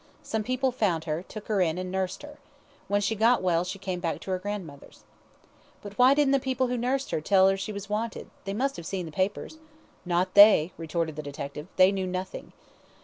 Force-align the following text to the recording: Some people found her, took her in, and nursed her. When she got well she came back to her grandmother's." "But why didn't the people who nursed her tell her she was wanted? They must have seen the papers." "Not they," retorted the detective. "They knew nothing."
Some 0.23 0.41
people 0.41 0.71
found 0.71 1.03
her, 1.03 1.21
took 1.21 1.45
her 1.45 1.61
in, 1.61 1.77
and 1.77 1.91
nursed 1.91 2.23
her. 2.23 2.39
When 2.87 3.01
she 3.01 3.13
got 3.13 3.43
well 3.43 3.63
she 3.63 3.77
came 3.77 3.99
back 3.99 4.19
to 4.21 4.31
her 4.31 4.39
grandmother's." 4.39 5.03
"But 5.83 5.95
why 5.95 6.15
didn't 6.15 6.31
the 6.31 6.39
people 6.39 6.65
who 6.69 6.75
nursed 6.75 7.11
her 7.11 7.21
tell 7.21 7.47
her 7.49 7.55
she 7.55 7.71
was 7.71 7.87
wanted? 7.87 8.27
They 8.45 8.53
must 8.55 8.77
have 8.77 8.87
seen 8.87 9.05
the 9.05 9.11
papers." 9.11 9.59
"Not 10.03 10.33
they," 10.33 10.73
retorted 10.75 11.17
the 11.17 11.21
detective. 11.21 11.67
"They 11.75 11.91
knew 11.91 12.07
nothing." 12.07 12.51